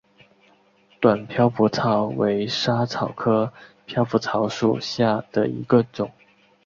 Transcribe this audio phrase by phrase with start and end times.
[1.01, 3.53] 矮飘拂草为莎草科
[3.85, 6.09] 飘拂草属下的一个种。